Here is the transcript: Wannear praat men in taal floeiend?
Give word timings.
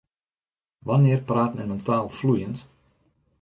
Wannear 0.87 1.21
praat 1.29 1.53
men 1.55 1.73
in 1.75 1.81
taal 1.87 2.07
floeiend? 2.17 2.57